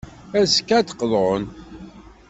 Azekka, 0.39 0.73
ad 0.77 0.85
d-qḍun. 0.87 1.43